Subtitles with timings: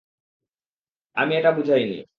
[1.15, 2.01] আমি এটা বুঝাইনি।